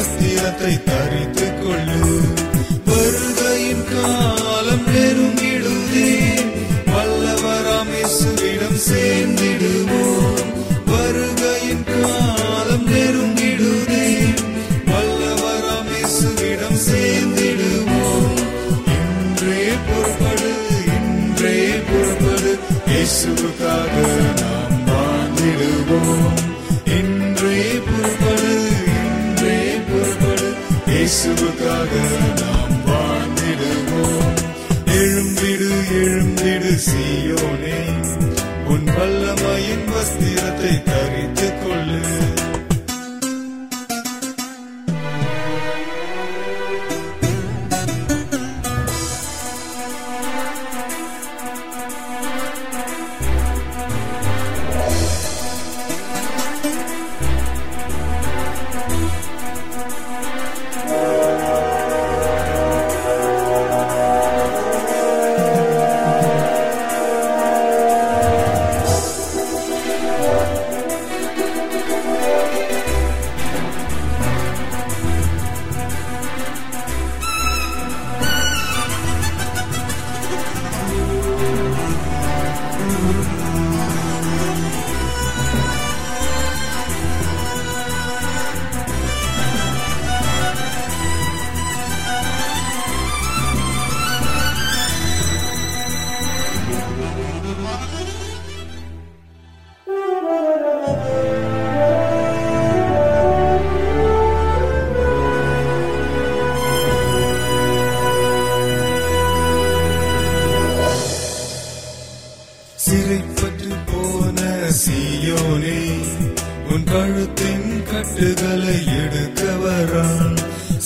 [0.00, 2.12] வஸ்திரத்தை தரித்துக் கொள்ளு
[2.86, 4.39] வருகையின் காலம்
[40.60, 41.19] வஸ்திரத்தை தரித்துக்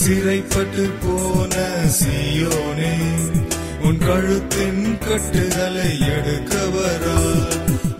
[0.04, 1.54] சிறைப்பட்டு போன
[1.98, 2.94] சியோனே
[3.82, 7.18] உன் கழுத்தின் கட்டுகளை எடுக்க வரா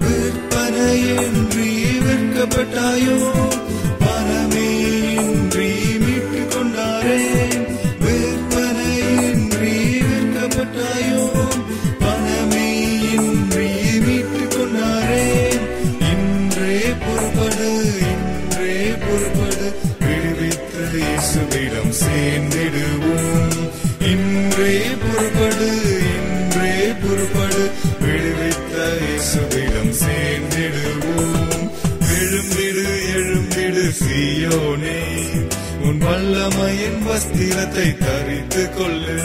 [0.03, 1.67] விற்பனை என்று
[2.07, 3.19] விற்கப்பட்டாயோ?
[33.99, 35.01] சியோனே
[35.81, 39.19] உன் வல்லமையின் வஸ்திரத்தை தரித்து கொள்ளு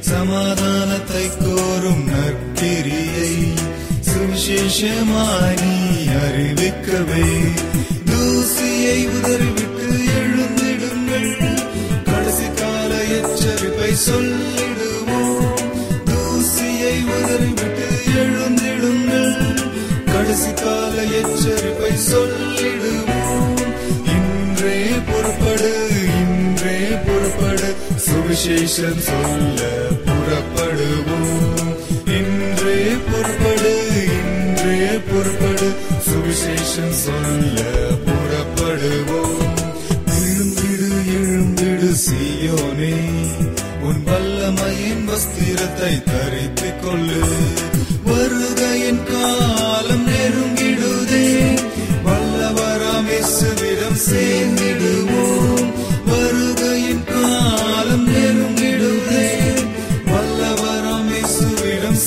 [0.00, 3.52] சமாதானத்தை கோரும் நற்கிரியை
[4.00, 5.66] சுவிசேஷமாய்
[6.24, 7.52] அறிவிக்கவே.
[8.10, 9.88] தூசியை உதறிவிட்டு
[10.20, 11.62] எழுந்திடுங்கள்.
[12.04, 14.59] கடைசி கால எச்சரிப்பை சொல்ல
[20.40, 23.56] கடைசி கால எச்சரிப்பை சொல்லிடுவோம்.
[24.06, 27.74] இன்றே புறப்படு இன்றே புறப்படு.
[27.96, 29.68] சுவிசேஷம் சொல்ல
[30.06, 31.76] புறப்படுவோம்.
[32.06, 35.72] இன்றே புறப்படு இன்றே புறப்படு.
[36.08, 37.60] சுவிசேஷம் சொல்ல
[38.06, 39.48] புறப்படுவோம்.
[40.06, 42.94] எழும்பிடு எழும்பிடு சியோனே.
[43.82, 47.28] உன் வல்லமையின் வஸ்திரத்தை தரித்துக் கொள்ளு
[48.04, 50.09] வருகையின் காலம்
[54.08, 55.72] சேர்ந்திடுவோம்.
[56.06, 59.28] வருகையின் காலம் நெருங்கிடுதே.
[60.06, 61.08] வல்லவராம்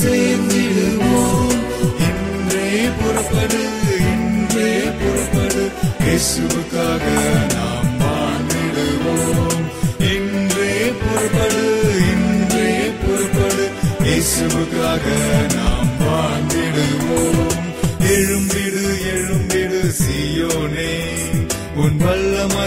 [0.01, 1.56] சேர்ந்திடுவோம்.
[2.00, 3.63] இன்றே புறப்படு
[4.00, 5.69] இன்றே புறப்படு.
[6.06, 7.06] இயேசுவுக்காக
[7.54, 9.62] நாம் வாழ்ந்திடுவோம்.
[10.00, 11.66] இன்றே புறப்படு
[12.12, 13.66] இன்றே புறப்படு.
[14.04, 15.02] இயேசுவுக்காக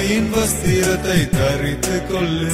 [0.06, 2.50] வல்லமையின் வஸ்திரத்தை தரித்துக் கொள்ளு.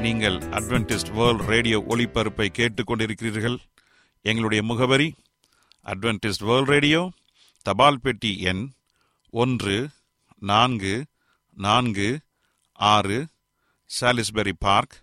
[0.00, 3.58] நீங்கள் அட்வென்டிஸ்ட் வேர்ல்ட் ரேடியோ ஒளிபரப்பை கேட்டுக்கொண்டிருக்கிறீர்கள்.
[4.22, 5.14] எங்களுடைய முகவரி
[5.84, 7.10] அட்வென்டிஸ்ட் வேர்ல்ட் ரேடியோ
[7.62, 8.70] தபால் பெட்டி எண்
[9.30, 9.88] ஒன்று
[10.38, 11.04] நான்கு
[11.54, 12.18] நான்கு
[12.72, 13.26] ஆறு
[14.00, 15.02] Salisbury Park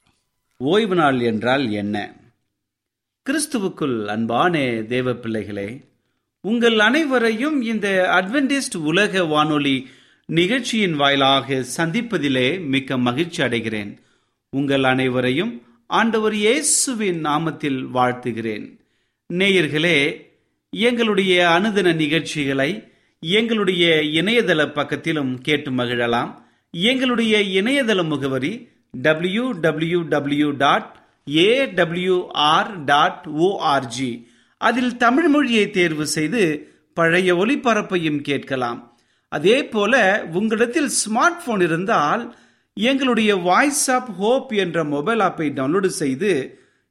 [0.63, 2.15] ஓய்வு நாள் என்றால் என்ன?
[3.29, 5.81] கிறிஸ்துவுக்குள் அன்பானே தேவ பிள்ளைகளே
[6.41, 9.87] உங்கள் அனைவரையும் இந்த அட்வென்டிஸ்ட் உலக வானொலி
[10.25, 13.97] நிகழ்ச்சியின் வாயிலாக சந்திப்பதிலே மிக்க மகிழ்ச்சி அடைகிறேன்.
[14.49, 18.77] உங்கள் அனைவரையும் ஆண்டவர் இயேசுவின் நாமத்தில் வாழ்த்துகிறேன்.
[19.33, 20.25] நேயர்களே
[20.69, 26.35] எங்களுடைய அனுதின நிகழ்ச்சிகளை எங்களுடைய இணையதள பக்கத்திலும் கேட்டு மகிழலாம்.
[26.71, 30.89] எங்களுடைய இணையதள முகவரி W W W dot
[31.27, 34.11] AWR dot ORG
[34.61, 36.41] அதில் தமிழ் மொழியை தேர்வு செய்து
[36.93, 38.79] பழைய ஒளிபரப்பையும் கேட்கலாம்.
[39.29, 39.93] அதே போல
[40.33, 42.23] உங்களிடத்தில் ஸ்மார்ட் போன் இருந்தால்
[42.73, 46.31] எங்களுடைய வாய்ஸ் ஆப் ஹோப் என்ற மொபைல் ஆப்பை டவுன்லோடு செய்து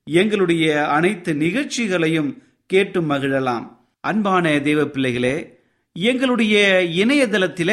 [0.07, 2.31] எங்களுடைய அனைத்து நிகழ்ச்சிகளையும்
[2.67, 3.67] கேட்டு மகிழலாம்.
[4.01, 5.37] அன்பான தேவ பிள்ளைகளே
[5.93, 6.57] எங்களுடைய
[7.03, 7.73] இணையதளத்தில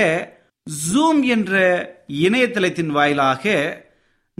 [0.68, 1.54] ஜூம் என்ற
[2.26, 3.44] இணையதளத்தின் வாயிலாக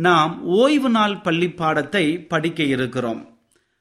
[0.06, 3.22] நாம் ஓய்வு நாள் பள்ளி பாடத்தை படிக்க இருக்கிறோம்.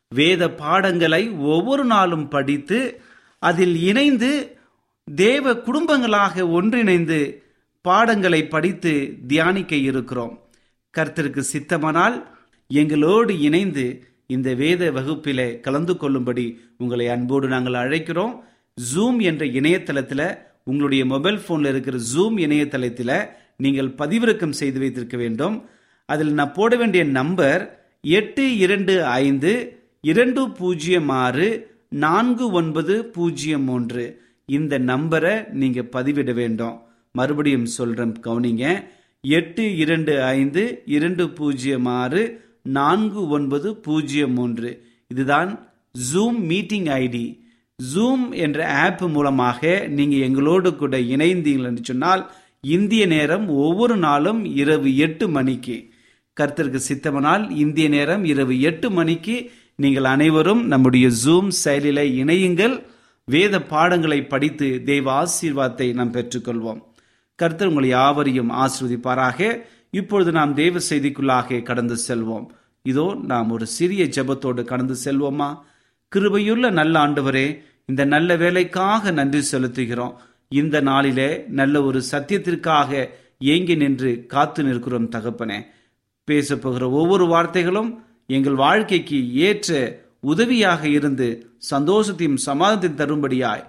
[0.08, 2.78] வேத பாடங்களை ஒவ்வொரு நாளும் படித்து
[3.38, 4.30] அதில் இணைந்து
[5.04, 7.18] தேவ குடும்பங்களாக ஒன்றிணைந்து
[7.80, 8.92] பாடங்களை படித்து
[9.26, 10.34] தியானிக்க இருக்கிறோம்.
[10.94, 12.16] கர்த்தருக்கு சித்தமானால்
[12.66, 13.86] எங்களோடு இணைந்து
[14.26, 16.46] இந்த வேத வகுப்பிலே கலந்து கொள்ளும்படி
[16.78, 18.34] உங்களை அன்போடு நாங்கள் அழைக்கிறோம்.
[18.78, 20.28] ஜூம் என்ற இணையதளத்தில்
[20.64, 23.18] உங்களுடைய மொபைல் ஃபோனில் இருக்கிற ஜூம் இணையதளத்தில்
[23.56, 25.56] நீங்கள் பதிவிறக்கம் செய்து வைத்திருக்க வேண்டும்.
[26.06, 27.62] அதில் நான் போட வேண்டிய நம்பர்
[28.00, 29.52] எட்டு இரண்டு ஐந்து
[30.00, 31.46] இரண்டு பூஜ்ஜியம் ஆறு
[31.88, 34.04] நான்கு ஒன்பது பூஜ்ஜியம் மூன்று.
[34.46, 36.80] இந்த நம்பரை நீங்க பதிவிட வேண்டும்.
[37.12, 38.84] மறுபடியும் சொல்றேன் கவுனிங்க.
[39.20, 42.22] எட்டு இரண்டு ஐந்து இரண்டு பூஜ்ஜியம் ஆறு
[42.62, 44.70] நான்கு ஒன்பது பூஜ்ஜியம் மூன்று.
[45.08, 45.68] இதுதான்
[46.12, 47.40] ஜூம் மீட்டிங் ஐடி
[47.94, 55.28] ஜூம் என்ற ஆப் மூலமாக நீங்க எங்களோடு கூட இணைந்தீங்கன்னு சொன்னால் இந்திய நேரம் ஒவ்வொரு நாளும் இரவு எட்டு
[55.28, 55.94] மணிக்கு.
[56.40, 59.36] கர்த்தருக்கு சித்தமனால் இந்திய நேரம் இரவு எட்டு மணிக்கு
[59.76, 62.74] நீங்கள் அனைவரும் நம்முடைய ஜூம் செயலில இணையுங்கள்.
[63.24, 66.80] வேத பாடங்களை படித்து தெய்வ ஆசீர்வாதத்தை நாம் பெற்றுக்கொள்வோம்.
[67.34, 69.40] கர்த்தர் உங்களை யாவரையும் ஆசிர்வதிப்பாராக.
[69.90, 72.46] இப்பொழுது நாம் தேவ செய்திக்குள்ளாக கடந்து செல்வோம்.
[72.82, 75.48] இதோ நாம் ஒரு சிறிய ஜெபத்தோடு கடந்து செல்வோமா?
[76.12, 77.46] கிருபையுள்ள நல்ல ஆண்டவரே
[77.84, 80.14] இந்த நல்ல வேலைக்காக நன்றி செலுத்துகிறோம்.
[80.48, 85.58] இந்த நாளிலே நல்ல ஒரு சத்தியத்திற்காக ஏங்கி நின்று காத்து நிற்கிறோம் தகப்பனே.
[86.30, 87.90] பேசப்போகிற ஒவ்வொரு வார்த்தைகளும்
[88.26, 93.64] எங்கள் வாழ்க்கைக்கு ஏற்ற உதவியாக இருந்து சந்தோஷத்தையும் சமாதத்தையும் தரும்படியாய்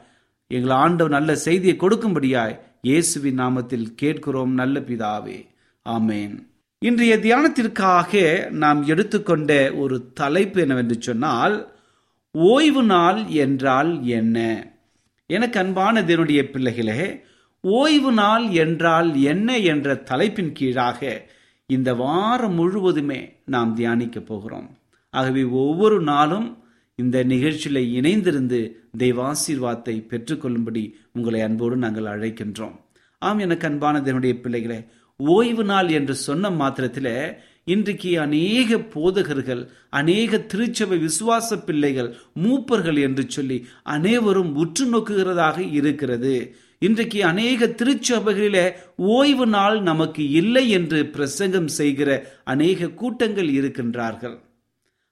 [0.47, 5.47] எங்கள் ஆண்டவர் நல்ல செய்தியை கொடுக்கும்படியாய் இயேசுவின் நாமத்தில் கேட்கிறோம் நல்ல பிதாவே.
[5.85, 6.47] ஆமேன்.
[6.79, 11.73] இன்றைய தியானத்திற்காக நாம் எடுத்துக்கொண்ட ஒரு தலைப்பு என்னவென்று சொன்னால்
[12.31, 14.37] ஓய்வு நாள் என்றால் என்ன?
[15.25, 17.23] எனக்கு அன்பான தேவனுடைய பிள்ளைகளே
[17.59, 21.29] ஓய்வு நாள் என்றால் என்ன என்ற தலைப்பின் கீழாக
[21.69, 24.67] இந்த வாரம் முழுவதுமே நாம் தியானிக்க போகிறோம்.
[25.13, 26.45] ஆகவே ஒவ்வொரு நாளும்
[26.95, 28.59] இந்த நிகழ்ச்சியில் இணைந்திருந்து
[28.97, 30.83] தெய்வாசீர்வாதத்தை பெற்றுக்கொள்ளும்படி
[31.13, 32.77] உங்களை அன்போடு நாங்கள் அழைக்கின்றோம்.
[33.21, 34.79] ஆம் எனக்கு அன்பான தேவனுடைய பிள்ளைகளே
[35.19, 37.13] ஓய்வு நாள் என்று சொன்ன மாத்திரத்தில்
[37.65, 42.09] இன்றைக்கு அநேக போதகர்கள் அநேக திருச்சபை விசுவாச பிள்ளைகள்
[42.43, 43.57] மூப்பர்கள் என்று சொல்லி
[43.95, 46.35] அனைவரும் உற்று நோக்குகிறதாக இருக்கிறது.
[46.79, 52.09] இன்றைக்கு அநேக திருச்சபைகளில ஓய்வு நாள் நமக்கு இல்லை என்று பிரசங்கம் செய்கிற
[52.43, 54.37] அநேக கூட்டங்கள் இருக்கின்றார்கள்.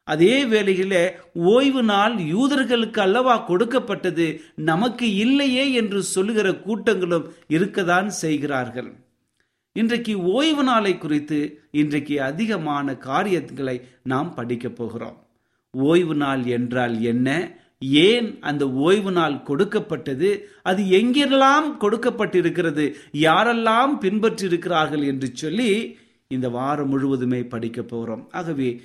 [0.04, 8.96] அதே வேளையில ஓய்வு நாள் யூதர்களுக்கு அல்லவா கொடுக்கப்பட்டது நமக்கு இல்லையே என்று சொல்லுகிற கூட்டங்களும் இருக்கதான் செய்கிறார்கள்.
[9.74, 15.28] இன்றைக்கு ஓய்வு நாளை குறித்து இன்றைக்கு அதிகமான காரியங்களை நாம் படிக்கப் போகிறோம்.
[15.72, 17.58] ஓய்வு நாள் என்றால் என்ன?
[17.82, 20.50] ஏன் அந்த ஓய்வு நாள் கொடுக்கப்பட்டது?
[20.64, 22.94] அது எங்கெல்லாம் கொடுக்கப்பட்டிருக்கிறது?
[23.14, 28.82] யாரெல்லாம் பின்பற்றிருக்கிறார்கள் என்று சொல்லி இந்த வாரம் முழுவதுமே படிக்க போகிறோம் ஆகவே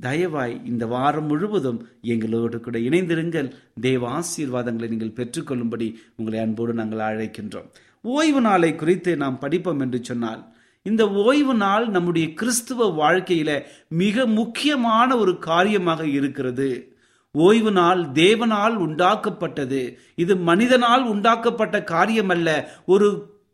[0.00, 3.52] தயவாய் இந்த வாரம் முழுவதும் எங்களோடு கூட இணைந்திருங்கள்.
[3.80, 7.68] தேவ ஆசீர்வாதங்களை நீங்கள் பெற்றுக்கொள்ளும்படி உங்களை அன்போடு நாங்கள் அழைக்கின்றோம்.
[8.00, 15.16] ஓய்வு நாளை குறித்து நாம் படிப்போம் என்று சொன்னால் இந்த ஓய்வு நாள் நம்முடைய கிறிஸ்துவ வாழ்க்கையில மிக முக்கியமான
[15.16, 16.91] ஒரு காரியமாக இருக்கிறது.
[17.34, 19.82] ஓய்வு நாள் தேவனால் உண்டாக்கப்பட்டது.
[20.22, 22.48] இது மனிதனால் உண்டாக்கப்பட்ட காரியம் அல்ல
[22.86, 23.06] ஒரு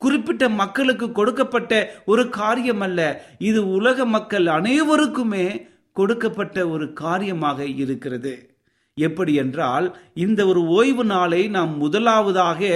[0.04, 1.72] குறிப்பிட்ட மக்களுக்கு கொடுக்கப்பட்ட
[2.12, 3.00] ஒரு காரியம் அல்ல
[3.38, 5.46] இது உலக மக்கள் அனைவருக்குமே
[5.92, 8.34] கொடுக்கப்பட்ட ஒரு காரியமாக இருக்கிறது.
[8.96, 9.86] எப்படி என்றால்
[10.26, 12.70] இந்த ஒரு ஓய்வு நாளை நாம் முதலாவதாக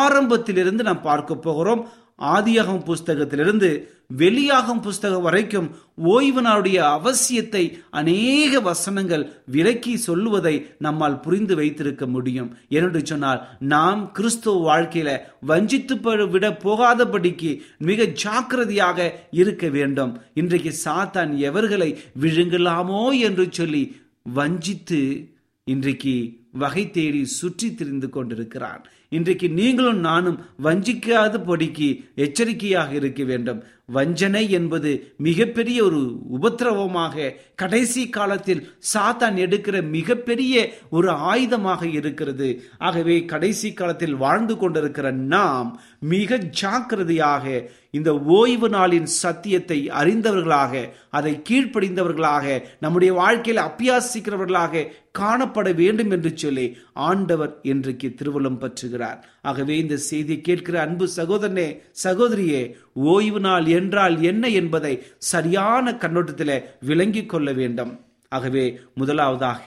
[0.00, 1.82] ஆரம்பத்திலிருந்து நாம் பார்க்க போகிறோம்.
[2.22, 12.06] ஆதியாகம் புஸ்தகத்திலிருந்து வெளியாகும் புஸ்தகம் வரைக்கும் ஓய்வு நாளுடைய அவசியத்தை அநேக வசனங்கள் விலக்கி சொல்லுவதை நம்மால் புரிந்து வைத்திருக்க
[12.06, 12.56] முடியும்.
[12.68, 20.20] என்று சொன்னால் நாம் கிறிஸ்துவ வாழ்க்கையில வஞ்சித்து விட போகாதபடிக்கு மிக ஜாக்கிரதையாக இருக்க வேண்டும்.
[20.34, 25.30] இன்றைக்கு சாத்தான் எவர்களை விழுங்கலாமோ என்று சொல்லி வஞ்சித்து
[25.64, 28.86] இன்றைக்கு வகை தேடி சுற்றி திரிந்து கொண்டிருக்கிறான்.
[29.16, 31.88] இன்றைக்கு நீங்களும் நானும் வஞ்சிக்காத பொடிக்கு
[32.24, 33.58] எச்சரிக்கையாக இருக்க வேண்டும்.
[33.88, 38.62] வஞ்சனை என்பது மிகப்பெரிய ஒரு உபத்திரவமாக கடைசி காலத்தில்
[38.94, 42.62] சாத்தான் எடுக்கிற மிகப்பெரிய ஒரு ஆயுதமாக இருக்கிறது.
[42.78, 52.62] ஆகவே கடைசி காலத்தில் வாழ்ந்து கொண்டிருக்கிற நாம் மிக ஜாக்கிரதையாக இந்த ஓய்வு நாளின் சத்தியத்தை அறிந்தவர்களாக அதை கீழ்ப்படிந்தவர்களாக
[52.80, 54.86] நம்முடைய வாழ்க்கையில் அப்பியாசிக்கிறவர்களாக
[55.18, 59.20] காணப்பட வேண்டும் என்று சொல்லி ஆண்டவர் இன்றைக்கு திருவள்ளம் பற்றுகிறார்.
[59.42, 61.68] ஆகவே இந்த செய்தியை கேட்கிற அன்பு சகோதரனே
[62.04, 64.94] சகோதரியே ஓய்வு நாள் என்றால் என்ன என்பதை
[65.32, 67.92] சரியான கண்ணோட்டத்தில் விளங்கிக் கொள்ள வேண்டும்.
[68.28, 69.64] ஆகவே முதலாவதாக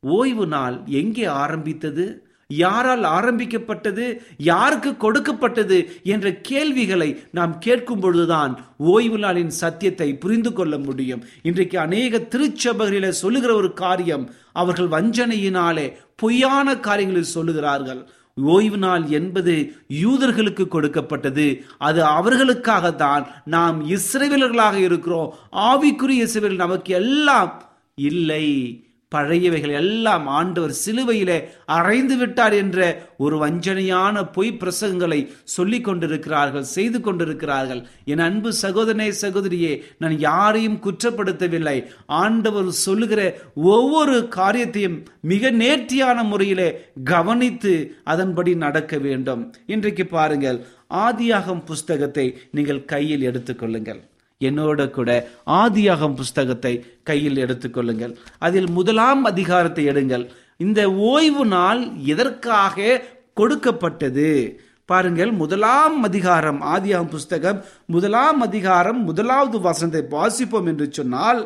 [0.00, 2.04] ஓய்வு நாள் எங்கே ஆரம்பித்தது?
[2.50, 4.04] யாரால் ஆரம்பிக்கப்பட்டது?
[4.36, 5.78] யாருக்கு கொடுக்கப்பட்டது?
[6.02, 11.24] என்ற கேள்விகளை நாம் கேட்கும் பொழுதுதான் ஓய்வு நாளின் சத்தியத்தை புரிந்து கொள்ள முடியும்.
[11.42, 18.02] இன்றைக்கு அநேக திருச்சபைகளில சொல்லுகிற ஒரு காரியம் அவர்கள் வஞ்சனையினாலே பொய்யான காரியங்களில் சொல்லுகிறார்கள்.
[18.40, 21.64] ஓய்வு நாள் என்பது யூதர்களுக்கு கொடுக்கப்பட்டது.
[21.78, 23.26] அது அவர்களுக்காகத்தான்.
[23.44, 25.34] நாம் இஸ்ரேவிலர்களாக இருக்கிறோம்.
[25.52, 27.62] ஆவிக்குரிய இசைவில் நமக்கு எல்லாம்
[27.94, 28.85] இல்லை.
[29.14, 32.78] பழையவைகள் எல்லாம் ஆண்டவர் சிலுவையிலே அறைந்து விட்டார் என்ற
[33.24, 37.82] ஒரு வஞ்சனையான பொய் பிரசங்கங்களை சொல்லிக் கொண்டிருக்கிறார்கள் செய்து கொண்டிருக்கிறார்கள்.
[38.04, 41.76] என் அன்பு சகோதரனே சகோதரியே நான் யாரையும் குற்றப்படுத்தவில்லை.
[42.06, 43.20] ஆண்டவர் சொல்லுகிற
[43.54, 46.68] ஒவ்வொரு காரியத்தையும் மிக நேர்த்தியான முறையிலே
[47.04, 49.44] கவனித்து அதன்படி நடக்க வேண்டும்.
[49.66, 50.60] இன்றைக்கு பாருங்கள்
[51.06, 54.02] ஆதியாகம் புஸ்தகத்தை நீங்கள் கையில் எடுத்துக்கொள்ளுங்கள்
[54.44, 55.10] என்னோட கூட
[55.46, 58.12] ஆதியாகம் புஸ்தகத்தை கையில் எடுத்துக்கொள்ளுங்கள்.
[58.38, 60.24] அதில் முதலாம் அதிகாரத்தை எடுங்கள்.
[60.56, 63.02] இந்த ஓய்வு நாள் எதற்காக
[63.34, 64.60] கொடுக்கப்பட்டது?
[64.84, 71.40] பாருங்கள் முதலாம் அதிகாரம் ஆதியாகம் புஸ்தகம் முதலாம் அதிகாரம் முதலாவது வசனத்தை வாசிப்போம் என்று சொன்னால்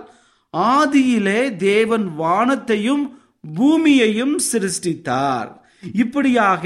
[0.56, 3.04] ஆதியிலே தேவன் வானத்தையும்
[3.56, 5.50] பூமியையும் சிருஷ்டித்தார்.
[5.94, 6.64] இப்படியாக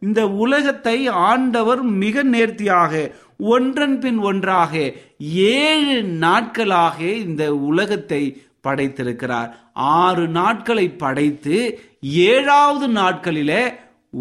[0.00, 9.50] இந்த உலகத்தை ஆண்டவர் மிக நேர்த்தியாக ஒன்றன் பின் ஒன்றாக ஏழு நாட்களாக இந்த உலகத்தை படைத்திருக்கிறார்.
[9.74, 13.74] ஆறு நாட்களை படைத்து ஏழாவது நாட்களிலே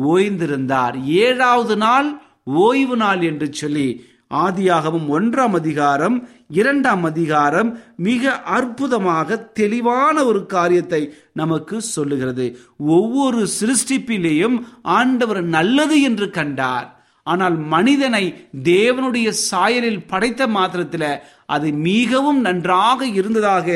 [0.05, 1.03] ஓய்ந்திருந்தார்.
[1.03, 6.15] ஏழாவது நாள் ஓய்வு நாள் என்று சொல்லி ஆதியாகவும் ஒன்றாம் அதிகாரம்
[6.47, 11.01] இரண்டாம் அதிகாரம் மிக அற்புதமாக தெளிவான ஒரு காரியத்தை
[11.33, 12.45] நமக்கு சொல்லுகிறது.
[12.77, 14.57] ஒவ்வொரு சிருஷ்டிப்பிலேயும்
[14.97, 16.87] ஆண்டவர் நல்லது என்று கண்டார்.
[17.23, 18.23] ஆனால் மனிதனை
[18.63, 21.09] தேவனுடைய சாயலில் படைத்த மாத்திரத்தில்
[21.45, 23.67] அது மிகவும் நன்றாக இருந்ததாக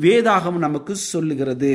[0.00, 1.72] வேதாகம் நமக்கு சொல்லுகிறது.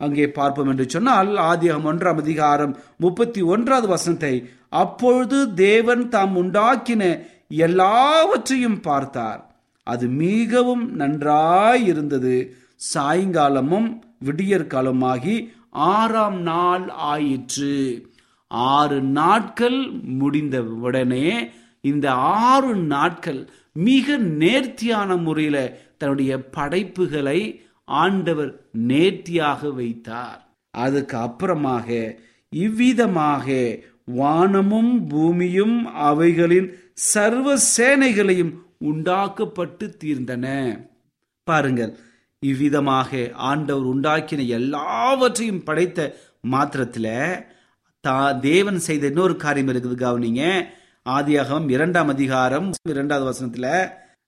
[0.00, 4.34] அங்கே பார்ப்போம் என்று சொன்னால் ஆதியாகம் ஒன்றாம் அதிகாரம் முப்பத்தி ஒன்றாவது வசனத்தை
[4.82, 7.02] அப்பொழுது தேவன் தாம் உண்டாக்கின
[7.50, 9.62] எல்லாவற்றையும் பார்த்தார்.
[9.82, 12.50] அது மிகவும் நன்றாயிருந்தது
[12.94, 18.08] சாயங்காலமும் விடியற்காலமாகி ஆறாம் நாள் ஆயிற்று.
[18.46, 27.40] ஆறு நாட்கள் முடிந்த உடனே இந்த ஆறு நாட்கள் மிக நேர்த்தியான முறையில் தன்னுடைய படைப்புகளை
[27.84, 30.40] ஆண்டவர் நேர்த்தியாக வைத்தார்.
[30.70, 32.16] அதுக்கு அப்புறமாக
[32.48, 33.46] இவ்விதமாக
[34.18, 35.76] வானமும் பூமியும்
[36.08, 36.68] அவைகளின்
[37.10, 38.52] சர்வ சேனைகளையும்
[38.90, 40.46] உண்டாக்கப்பட்டு தீர்ந்தன.
[41.46, 41.92] பாருங்கள்
[42.42, 43.10] இவ்விதமாக
[43.50, 46.00] ஆண்டவர் உண்டாக்கின எல்லாவற்றையும் படைத்த
[46.52, 47.12] மாத்திரத்தில்
[48.04, 50.42] தா தேவன் செய்த இன்னொரு காரியம் இருக்குது கவனிங்க.
[51.06, 53.68] ஆதியாகவும் இரண்டாம் அதிகாரம் இரண்டாவது வசனத்துல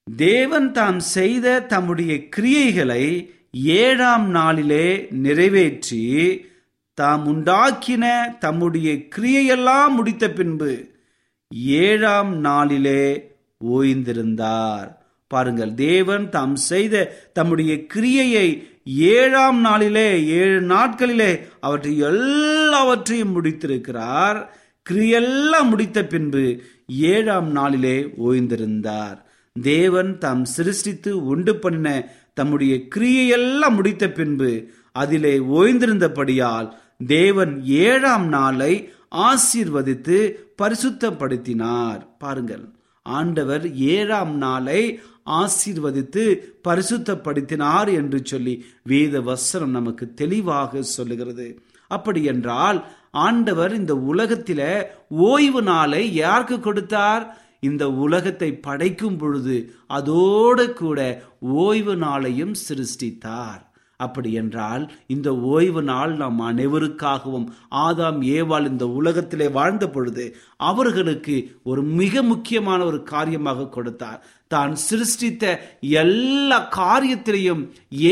[0.06, 3.04] தேவன் தாம் செய்த தம்முடைய கிரியைகளை
[3.82, 4.86] ஏழாம் நாளிலே
[5.24, 6.02] நிறைவேற்றி
[6.94, 8.04] தாம் உண்டாக்கின
[8.38, 10.90] தம்முடைய கிரியையெல்லாம் முடித்த பின்பு
[11.64, 13.34] ஏழாம் நாளிலே
[13.64, 14.96] ஓய்ந்திருந்தார்.
[15.28, 24.46] பாருங்கள் தேவன் தாம் செய்த தம்முடைய கிரியையை ஏழாம் நாளிலே ஏழு நாட்களிலே அவற்றை எல்லாவற்றையும் முடித்திருக்கிறார்.
[24.90, 29.18] கிரியெல்லாம் முடித்த பின்பு ஏழாம் நாளிலே ஓய்ந்திருந்தார்.
[29.62, 36.68] தேவன் தாம் சிருஷ்டித்து உண்டு பண்ணின தம்முடைய கிரியையெல்லாம் முடித்த பின்பு அதிலே ஓய்ந்திருந்தபடியால்
[37.06, 42.02] தேவன் ஏழாம் நாளை ஆசீர்வதித்து பரிசுத்தப்படுத்தினார்.
[42.18, 42.64] பாருங்கள்
[43.02, 46.24] ஆண்டவர் ஏழாம் நாளை ஆசீர்வதித்து
[46.68, 51.60] பரிசுத்தப்படுத்தினார் என்று சொல்லி வேத வசனம் நமக்கு தெளிவாக சொல்லுகிறது.
[51.88, 57.24] அப்படி என்றால் ஆண்டவர் இந்த உலகத்தில ஓய்வு நாளை யாருக்கு கொடுத்தார்?
[57.62, 59.56] இந்த உலகத்தை படைக்கும் பொழுது
[59.96, 61.00] அதோடு கூட
[61.64, 63.60] ஓய்வு நாளையும் சிருஷ்டித்தார்.
[63.96, 67.44] அப்படி என்றால் இந்த ஓய்வு நாள் நாம் அனைவருக்காகவும்
[67.86, 70.24] ஆதாம் ஏவாள் இந்த உலகத்திலே வாழ்ந்த பொழுது
[70.70, 74.20] அவர்களுக்கு ஒரு மிக முக்கியமான ஒரு காரியமாக கொடுத்தார்.
[74.54, 75.44] தான் சிருஷ்டித்த
[76.00, 77.62] எல்லா காரியத்திலையும்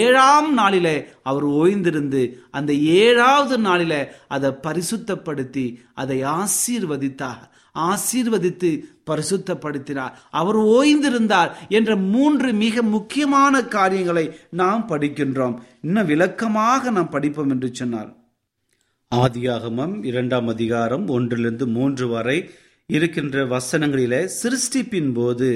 [0.01, 0.89] ஏழாம் நாளில
[1.23, 2.73] அவர் ஓய்ந்திருந்து அந்த
[3.03, 3.95] ஏழாவது நாளில
[4.29, 7.45] அதை பரிசுத்தப்படுத்தி அதை ஆசீர்வதித்தார்.
[7.75, 8.71] ஆசீர்வதித்து
[9.11, 10.15] பரிசுத்தப்படுத்தினார்.
[10.41, 14.25] அவர் ஓய்ந்திருந்தார் என்ற மூன்று மிக முக்கியமான காரியங்களை
[14.61, 15.57] நாம் படிக்கின்றோம்.
[15.83, 18.11] இன்னும் விளக்கமாக நாம் படிப்போம் என்று சொன்னார்
[19.13, 22.37] ஆதியாகமம் இரண்டாம் அதிகாரம் ஒன்றிலிருந்து மூன்று வரை
[22.91, 25.49] இருக்கின்ற வசனங்களிலே சிருஷ்டிப்பின் போது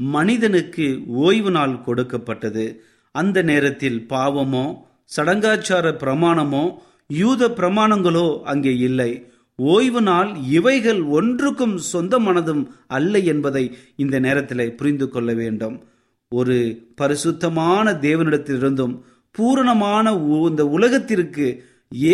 [0.00, 0.86] மனிதனுக்கு
[1.24, 2.64] ஓய்வு நாள் கொடுக்கப்பட்டது.
[3.14, 4.64] அந்த நேரத்தில் பாவமோ
[5.16, 6.64] சடங்காச்சார பிரமாணமோ
[7.20, 9.10] யூத பிரமாணங்களோ அங்கே இல்லை.
[9.58, 12.62] ஓய்வு நாள் இவைகள் ஒன்றுக்கும் சொந்தமானதும்
[12.96, 13.64] அல்ல என்பதை
[13.96, 15.76] இந்த நேரத்தில் புரிந்து கொள்ள வேண்டும்.
[16.32, 16.56] ஒரு
[17.00, 18.94] பரிசுத்தமான தேவனிடத்திலிருந்தும்
[19.34, 20.06] பூரணமான
[20.48, 21.46] இந்த உலகத்திற்கு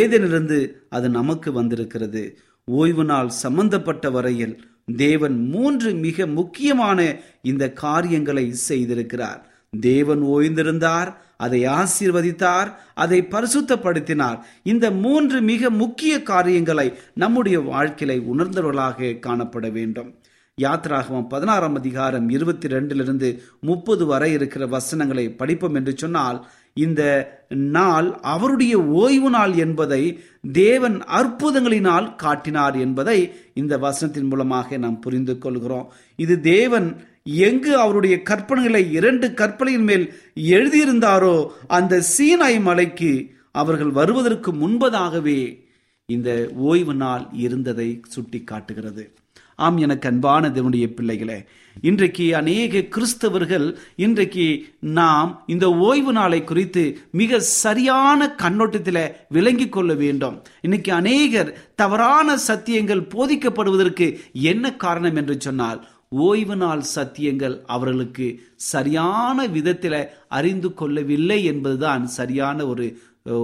[0.01, 0.59] ஏதெனிலிருந்து
[0.97, 2.23] அது நமக்கு வந்திருக்கிறது.
[2.69, 4.55] ஓய்வு நாள் சம்பந்தப்பட்ட வரையில்
[4.96, 9.46] தேவன் மூன்று மிக முக்கியமான இந்த காரியங்களை செய்திருக்கிறார்.
[9.81, 14.38] தேவன் ஓய்ந்திருந்தார் அதை ஆசீர்வதித்தார் அதை பரிசுத்தப்படுத்தினார்.
[14.62, 20.14] இந்த மூன்று மிக முக்கிய காரியங்களை நம்முடைய வாழ்க்கையில உணர்ந்தவர்களாக காணப்பட வேண்டும்.
[20.61, 27.03] யாத்ராகமம் பதினாறாம் அதிகாரம் இருபத்தி ரெண்டிலிருந்து முப்பது வரை இருக்கிற வசனங்களை படிப்போம் என்று சொன்னால் இந்த
[27.49, 30.21] நாள் அவருடைய ஓய்வு நாள் என்பதை
[30.53, 35.93] தேவன் அற்புதங்களினால் காட்டினார் என்பதை இந்த வசனத்தின் மூலமாக நாம் புரிந்து கொள்கிறோம்.
[36.17, 45.67] இது தேவன் எங்கு அவருடைய கற்பனைகளை இரண்டு கற்பனையின் மேல் எழுதியிருந்தாரோ அந்த சீனாய் மலைக்கு அவர்கள் வருவதற்கு முன்பதாகவே
[46.07, 49.13] இந்த ஓய்வு நாள் இருந்ததை சுட்டி காட்டுகிறது
[49.55, 51.45] ஆம் எனக்கு அன்பான தேவனுடைய பிள்ளைகளே
[51.83, 60.43] இன்றைக்கு அநேக கிறிஸ்தவர்கள் இன்றைக்கு நாம் இந்த ஓய்வு நாளை குறித்து மிக சரியான கண்ணோட்டத்தில் விளங்கி கொள்ள வேண்டும்.
[60.61, 70.09] இன்னைக்கு அநேகர் தவறான சத்தியங்கள் போதிக்கப்படுவதற்கு என்ன காரணம் என்று சொன்னால் ஓய்வு நாள் சத்தியங்கள் அவர்களுக்கு சரியான விதத்தில்
[70.29, 72.99] அறிந்து கொள்ளவில்லை என்பதுதான் சரியான ஒரு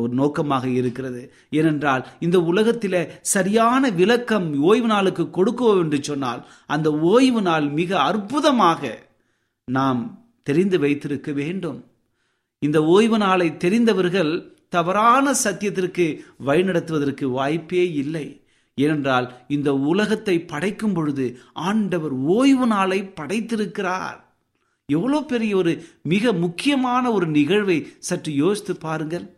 [0.09, 1.35] நோக்கமாக இருக்கிறது.
[1.51, 8.99] ஏனென்றால் இந்த உலகத்தில் சரியான விளக்கம் ஓய்வு நாளுக்கு கொடுக்குவோம் என்று சொன்னால் அந்த ஓய்வு நாள் மிக அற்புதமாக
[9.65, 11.85] நாம் தெரிந்து வைத்திருக்க வேண்டும்.
[12.59, 18.43] இந்த ஓய்வு நாளை தெரிந்தவர்கள் தவறான சத்தியத்திற்கு வழிநடத்துவதற்கு வாய்ப்பே இல்லை.
[18.75, 24.19] ஏனென்றால் இந்த உலகத்தை படைக்கும் பொழுது ஆண்டவர் ஓய்வு நாளை படைத்திருக்கிறார்.
[24.87, 29.34] எவ்வளோ பெரிய ஒரு மிக முக்கியமான ஒரு நிகழ்வை சற்று யோசித்து பாருங்கள்.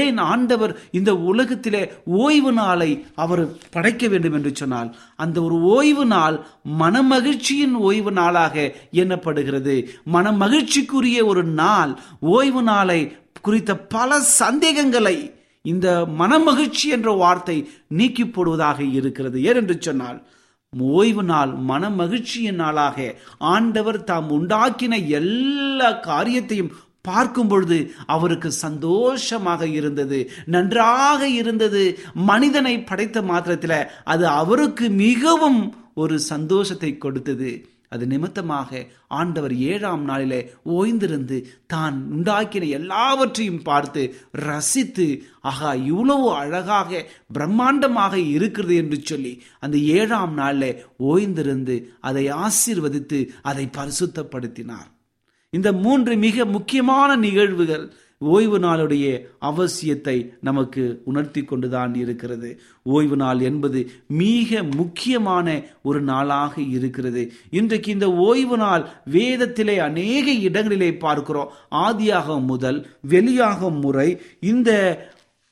[0.00, 6.36] ஏன் ஆண்டவர் இந்த உலகத்திலே ஓய்வு நாளை அவர் படைக்க வேண்டும் என்று சொன்னால் அந்த ஒரு ஓய்வு நாள்
[6.78, 8.54] மனமகிழ்ச்சியின் ஓய்வு நாளாக
[9.02, 9.76] எண்ணப்படுகிறது.
[10.12, 13.00] மனமகிழ்ச்சிக்குரிய ஒரு நாள் ஓய்வு நாளை
[13.42, 15.16] குறித்த பல சந்தேகங்களை
[15.64, 19.38] இந்த மனமகிழ்ச்சி என்ற வார்த்தை நீக்கி போடுவதாக இருக்கிறது.
[19.40, 20.18] ஏனென்று சொன்னால்
[20.96, 22.96] ஓய்வு நாள் மன மகிழ்ச்சியின் நாளாக
[23.38, 26.72] ஆண்டவர் தாம் உண்டாக்கின எல்லா காரியத்தையும்
[27.06, 27.78] பார்க்கும் பொழுது
[28.14, 30.18] அவருக்கு சந்தோஷமாக இருந்தது.
[30.54, 31.84] நன்றாக இருந்தது.
[32.30, 33.78] மனிதனை படைத்த மாத்திரத்தில்
[34.14, 35.62] அது அவருக்கு மிகவும்
[36.02, 37.50] ஒரு சந்தோஷத்தை கொடுத்தது.
[37.94, 38.78] அது நிமித்தமாக
[39.18, 40.38] ஆண்டவர் ஏழாம் நாளிலே
[40.76, 41.36] ஓய்ந்திருந்து
[41.72, 44.02] தான் உண்டாக்கின எல்லாவற்றையும் பார்த்து
[44.46, 45.06] ரசித்து
[45.50, 47.02] ஆகா இவ்வளவு அழகாக
[47.36, 54.90] பிரம்மாண்டமாக இருக்கிறது என்று சொல்லி அந்த ஏழாம் நாளில் ஓய்ந்திருந்து அதை ஆசீர்வதித்து அதை பரிசுத்தப்படுத்தினார்.
[55.50, 59.06] இந்த மூன்று மிக முக்கியமான நிகழ்வுகள் ஓய்வு நாளுடைய
[59.40, 62.60] அவசியத்தை நமக்கு உணர்த்தி கொண்டுதான் இருக்கிறது.
[62.82, 67.32] ஓய்வு நாள் என்பது மிக முக்கியமான ஒரு நாளாக இருக்கிறது.
[67.50, 71.52] இன்றைக்கு இந்த ஓய்வு நாள் வேதத்திலே அநேக இடங்களிலே பார்க்கிறோம்.
[71.70, 74.70] ஆதியாக முதல் வெளியாகும் முறை இந்த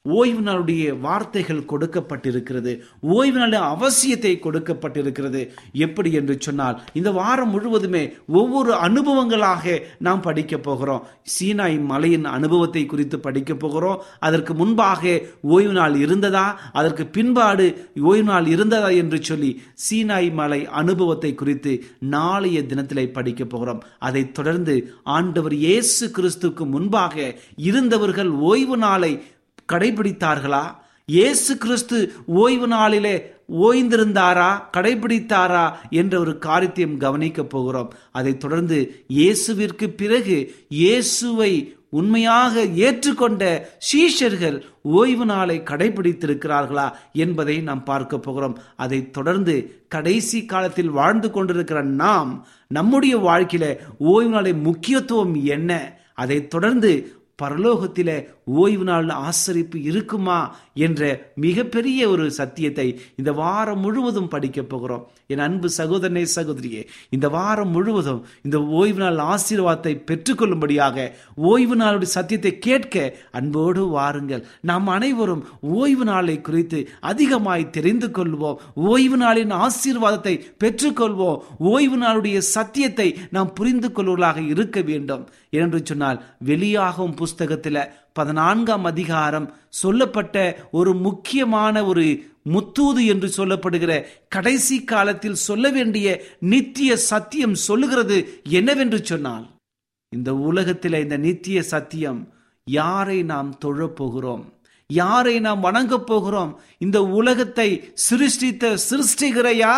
[0.09, 2.81] ஓய்வு நாளுடைய வார்த்தைகள் கொடுக்கப்பட்டிருக்கிறது.
[3.01, 5.51] ஓய்வு நாள் அவசியத்தை கொடுக்கப்பட்டிருக்கிறது.
[5.73, 11.07] எப்படி என்று சொன்னால் இந்த வாரம் முழுவதுமே ஒவ்வொரு அனுபவங்களாக நாம் படிக்க போகிறோம்.
[11.35, 14.03] சீனாய் மலையின் அனுபவத்தை குறித்து படிக்க போகிறோம்.
[14.19, 16.61] அதற்கு முன்பாக ஓய்வு நாள் இருந்ததா?
[16.73, 23.83] அதற்கு பின்பாடு ஓய்வு நாள் இருந்ததா என்று சொல்லி சீனாய் மலை அனுபவத்தை குறித்து நாளைய தினத்திலே படிக்க போகிறோம்.
[23.99, 29.13] அதைத் தொடர்ந்து ஆண்டவர் இயேசு கிறிஸ்துக்கு முன்பாக இருந்தவர்கள் ஓய்வு நாளை
[29.73, 30.75] கடைபிடித்தார்களா?
[31.07, 34.63] இயேசு கிறிஸ்து ஓய்வு நாளிலே ஓய்ந்திருந்தாரா?
[34.77, 35.73] கடைபிடித்தாரா?
[35.91, 37.93] என்ற ஒரு காரியத்தையும் கவனிக்க போகிறோம்.
[38.13, 43.61] அதைத் தொடர்ந்து இயேசுவிற்கு பிறகு இயேசுவை உண்மையாக ஏற்றுக்கொண்ட
[43.93, 48.59] சீஷர்கள் ஓய்வு நாளை கடைபிடித்திருக்கிறார்களா என்பதை நாம் பார்க்க போகிறோம்.
[48.77, 55.99] அதைத் தொடர்ந்து கடைசி காலத்தில் வாழ்ந்து கொண்டிருக்கிற நாம் நம்முடைய வாழ்க்கையில ஓய்வு நாளை முக்கியத்துவம் என்ன?
[56.15, 58.11] அதைத் தொடர்ந்து பரலோகத்தில
[58.45, 60.39] ஓய்வு நாள் ஆசரிப்பு இருக்குமா
[60.75, 65.05] என்ற மிகப்பெரிய ஒரு சத்தியத்தை இந்த வாரம் முழுவதும் படிக்க போகிறோம்.
[65.27, 72.59] என் அன்பு சகோதரனே சகோதரியே இந்த வாரம் முழுவதும் இந்த ஓய்வு நாள் ஆசீர்வாதத்தை பெற்றுக்கொள்ளும்படியாக ஓய்வு நாளுடைய சத்தியத்தை
[72.59, 74.47] கேட்க அன்போடு வாருங்கள்.
[74.61, 78.59] நாம் அனைவரும் ஓய்வு நாளை குறித்து அதிகமாய் தெரிந்து கொள்வோம்.
[78.75, 81.41] ஓய்வு நாளின் ஆசீர்வாதத்தை பெற்றுக்கொள்வோம்.
[81.59, 85.25] ஓய்வு நாளுடைய சத்தியத்தை நாம் புரிந்து கொள்வர்களாக இருக்க வேண்டும்.
[85.51, 87.79] என்று சொன்னால் வெளியாகவும் புஸ்தகத்தில்
[88.13, 90.37] பதினான்காம் அதிகாரம் சொல்லப்பட்ட
[90.73, 92.05] ஒரு முக்கியமான ஒரு
[92.53, 93.93] முத்தூது என்று சொல்லப்படுகிற
[94.29, 96.07] கடைசி காலத்தில் சொல்ல வேண்டிய
[96.53, 98.19] நித்திய சத்தியம் சொல்லுகிறது
[98.51, 99.47] என்னவென்று சொன்னால்
[100.13, 102.21] இந்த உலகத்தில் இந்த நித்திய சத்தியம்
[102.67, 104.45] யாரை நாம் தொழப்போகிறோம்
[104.91, 106.53] யாரை நாம் வணங்கப் போகிறோம்?
[106.79, 107.69] இந்த உலகத்தை
[108.09, 109.75] சிருஷ்டித்த சிருஷ்டிகிறையா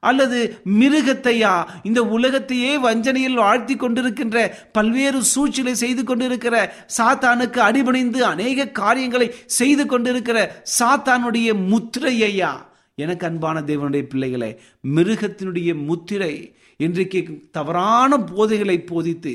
[0.00, 1.66] அல்லது மிருகத்தையா?
[1.82, 4.38] இந்த உலகத்தையே வஞ்சனையில் வாழ்த்தி கொண்டிருக்கின்ற
[4.72, 6.56] பல்வேறு சூழ்ச்சிகளை செய்து கொண்டிருக்கிற
[6.98, 12.52] சாத்தானுக்கு அடிபணிந்து அநேக காரியங்களை செய்து கொண்டிருக்கிற சாத்தானுடைய முத்திரையா
[12.94, 19.34] எனக்கு அன்பான தேவனுடைய பிள்ளைகளே மிருகத்தினுடைய முத்திரை இன்றைக்கு தவறான போதைகளை போதித்து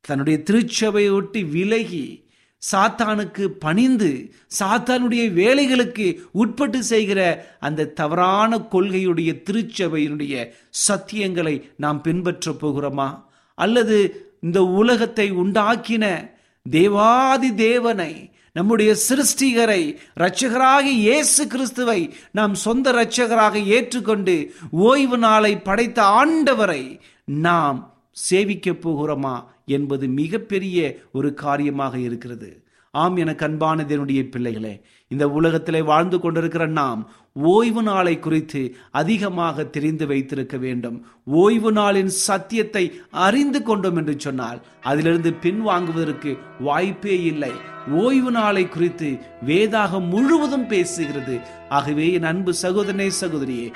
[0.00, 2.04] தன்னுடைய திருச்சபையை ஒட்டி விலகி
[2.62, 10.34] சாத்தானுக்கு பணிந்து சாத்தானுடைய வேலைகளுக்கு உட்பட்டு செய்கிற அந்த தவறான கொள்கையுடைய திருச்சபையினுடைய
[10.88, 13.22] சத்தியங்களை நாம் பின்பற்றப் போகிறோமா?
[13.54, 24.52] அல்லது இந்த உலகத்தை உண்டாக்கின தேவாதி தேவனை நம்முடைய சிருஷ்டிகரை இரட்சகராக இயேசு கிறிஸ்துவை நாம் சொந்த இரட்சகராக ஏற்றுக்கொண்டு
[24.70, 27.98] ஓய்வு நாளை படைத்த ஆண்டவரை நாம்
[28.30, 29.44] சேவிக்கப் போகிறோமா
[29.76, 32.50] என்பது மிகப்பெரிய ஒரு காரியமாக இருக்கிறது.
[32.94, 34.72] ஆம் என அன்பான தேவனுடைய பிள்ளைகளே
[35.08, 37.02] இந்த உலகத்திலே வாழ்ந்து கொண்டிருக்கிற நாம்
[37.32, 40.96] ஓய்வு நாளை குறித்து அதிகமாக தெரிந்து வைத்திருக்க வேண்டும்.
[41.24, 47.52] ஓய்வு நாளின் சத்தியத்தை அறிந்து கொண்டோம் என்று சொன்னால் அதிலிருந்து பின்வாங்குவதற்கு வாய்ப்பே இல்லை.
[48.04, 49.10] ஓய்வு நாளை குறித்து
[49.46, 51.36] வேதாக முழுவதும் பேசுகிறது.
[51.68, 53.68] ஆகவே என் அன்பு சகோதரனே சகோதரியே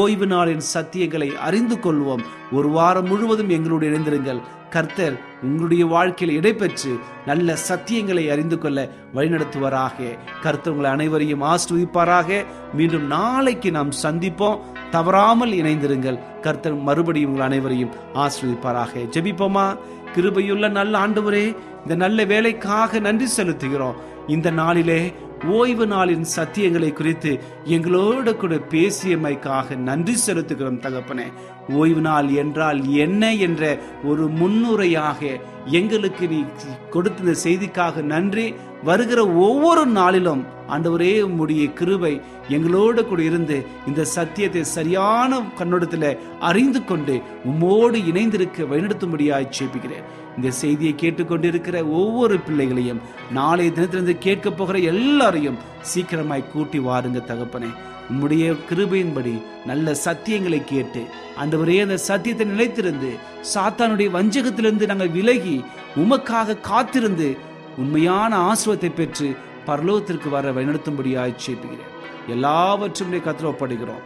[0.00, 2.24] ஓய்வு நாளின் சத்தியங்களை அறிந்து கொள்வோம்.
[2.52, 4.42] ஒரு வாரம் முழுவதும் எங்களோடு இணைந்திருங்கள்.
[4.72, 10.18] கர்த்தர் உங்களுடைய வாழ்க்கையில் இடைபெற்று நல்ல சத்தியங்களை அறிந்து கொள்ள வழிநடத்துவராக.
[10.42, 14.60] கர்த்தர் உங்களை அனைவரையும் ஆஸ்வதிப்பாராக மீண்டும் நாளைக்கு நாம் சந்திப்போம்.
[14.90, 16.40] தவறாமல் இணைந்திருங்கள்.
[16.40, 19.76] கர்த்தர் மறுபடியும் உங்கள் அனைவரையும் ஆஸ்வதிப்பாராக ஜெபிப்போமா?
[20.14, 23.94] கிருபையுள்ள நல்ல ஆண்டவரே இந்த நல்ல வேலைக்காக நன்றி செலுத்துகிறோம்.
[24.26, 25.12] இந்த நாளிலே
[25.50, 31.32] ஓய்வு நாளின் சத்தியங்களை குறித்து எங்களோட கூட பேசியமைக்காக நன்றி செலுத்துகிறோம் தகப்பனே.
[31.68, 36.44] ஓய்வு நாள் என்றால் என்ன என்ற ஒரு முன்னுரையாக எங்களுக்கு நீ
[36.90, 38.54] கொடுத்த செய்திக்காக நன்றி.
[38.84, 47.22] வருகிற ஒவ்வொரு நாளிலும் ஆண்டவரே உம்முடைய கிருபை எங்களோடு கூட இருந்து இந்த சத்தியத்தை சரியான கண்ணோட்டத்தில் அறிந்து கொண்டு
[47.44, 53.00] உம்மோடு இணைந்திருக்க வழிநடத்தும்படியாய் சேப்பிக்கிறேன் இந்த செய்தியை கேட்டுக்கொண்டிருக்கிற ஒவ்வொரு பிள்ளைகளையும்
[53.32, 57.70] நாளைய தினத்திலிருந்து கேட்க போகிற எல்லாரையும் சீக்கிரமாய் கூட்டி வாருங்க தகப்பனே.
[58.10, 61.02] உம்முடைய கிருபையின்படி நல்ல சத்தியங்களை கேட்டு
[61.40, 63.10] ஆண்டவரே அந்த சத்தியத்தை நிலைத்திருந்து
[63.54, 65.64] சாத்தானுடைய வஞ்சகத்திலிருந்து நாங்கள் விலகி
[65.96, 67.36] உமக்காக காத்திருந்து
[67.76, 71.90] உண்மையான ஆசுவத்தை பெற்று பரலோகத்திற்கு வர வழிநடத்தும்படியாய் சேப்புகிறேன்
[72.28, 74.02] எல்லாவற்றும் கத்திர ஒப்படுகிறோம்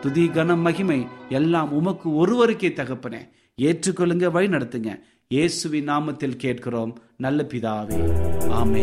[0.00, 3.20] துதி கனம் மகிமை எல்லாம் உமக்கு ஒருவருக்கே தகப்பனே.
[3.56, 5.02] ஏற்றுக்கொள்ளுங்க வழி நடத்துங்க
[5.34, 6.98] இயேசுவின் நாமத்தில் கேட்கிறோம்.
[7.16, 7.98] நல்ல பிதாவே.
[8.60, 8.82] ஆமே